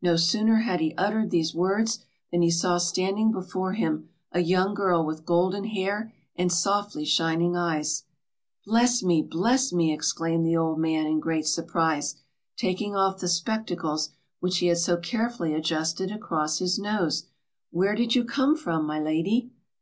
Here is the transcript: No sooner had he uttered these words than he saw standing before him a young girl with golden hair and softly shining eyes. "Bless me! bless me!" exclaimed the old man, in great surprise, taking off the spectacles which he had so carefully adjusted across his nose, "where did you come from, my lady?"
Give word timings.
No 0.00 0.16
sooner 0.16 0.60
had 0.60 0.80
he 0.80 0.94
uttered 0.96 1.28
these 1.28 1.54
words 1.54 1.98
than 2.32 2.40
he 2.40 2.50
saw 2.50 2.78
standing 2.78 3.30
before 3.30 3.74
him 3.74 4.08
a 4.32 4.40
young 4.40 4.72
girl 4.72 5.04
with 5.04 5.26
golden 5.26 5.64
hair 5.64 6.14
and 6.34 6.50
softly 6.50 7.04
shining 7.04 7.58
eyes. 7.58 8.04
"Bless 8.64 9.02
me! 9.02 9.20
bless 9.20 9.70
me!" 9.70 9.92
exclaimed 9.92 10.46
the 10.46 10.56
old 10.56 10.78
man, 10.78 11.04
in 11.06 11.20
great 11.20 11.46
surprise, 11.46 12.14
taking 12.56 12.96
off 12.96 13.18
the 13.20 13.28
spectacles 13.28 14.08
which 14.38 14.60
he 14.60 14.68
had 14.68 14.78
so 14.78 14.96
carefully 14.96 15.52
adjusted 15.52 16.10
across 16.10 16.58
his 16.58 16.78
nose, 16.78 17.26
"where 17.70 17.94
did 17.94 18.14
you 18.14 18.24
come 18.24 18.56
from, 18.56 18.86
my 18.86 18.98
lady?" 18.98 19.50